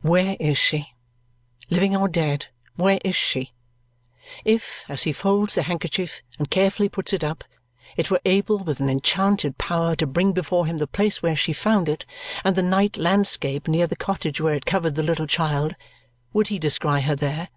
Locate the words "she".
0.56-0.94, 3.14-3.52, 11.36-11.52